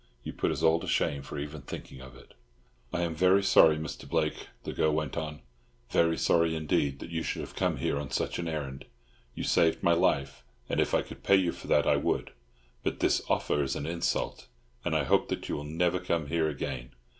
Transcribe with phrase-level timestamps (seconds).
[0.23, 2.33] You put us all to shame for even thinking of it."
[2.91, 4.09] "I am very sorry, Mr.
[4.09, 5.43] Blake," the girl went on,
[5.91, 8.85] "very sorry indeed that you should have come here on such an errand.
[9.35, 12.31] You saved my life, and if I could pay you for that I would;
[12.81, 14.47] but this offer is an insult,
[14.83, 16.93] and I hope that you will never come here again.